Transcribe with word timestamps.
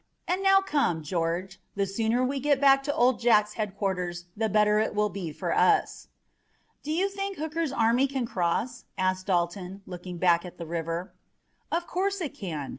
"And 0.27 0.41
now 0.41 0.61
come, 0.61 1.03
George, 1.03 1.61
the 1.75 1.85
sooner 1.85 2.25
we 2.25 2.39
get 2.39 2.59
back 2.59 2.81
to 2.85 2.95
Old 2.95 3.19
Jack's 3.19 3.53
headquarters 3.53 4.25
the 4.35 4.49
better 4.49 4.79
it 4.79 4.95
will 4.95 5.09
be 5.09 5.31
for 5.31 5.53
us." 5.55 6.07
"Do 6.81 6.91
you 6.91 7.07
think 7.07 7.37
Hooker's 7.37 7.71
army 7.71 8.07
can 8.07 8.25
cross?" 8.25 8.85
asked 8.97 9.27
Dalton, 9.27 9.83
looking 9.85 10.15
at 10.15 10.57
the 10.57 10.65
black 10.65 10.69
river. 10.71 11.13
"Of 11.71 11.85
course 11.85 12.19
it 12.19 12.33
can. 12.33 12.69